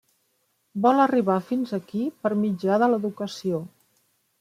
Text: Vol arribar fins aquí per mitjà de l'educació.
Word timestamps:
Vol 0.85 1.01
arribar 1.03 1.37
fins 1.51 1.75
aquí 1.81 2.03
per 2.25 2.35
mitjà 2.43 2.83
de 2.85 2.93
l'educació. 2.95 3.67